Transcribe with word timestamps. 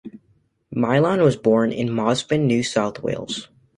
Meillon 0.71 1.21
was 1.21 1.35
born 1.35 1.71
in 1.71 1.87
Mosman, 1.89 2.47
New 2.47 2.63
South 2.63 3.03
Wales. 3.03 3.49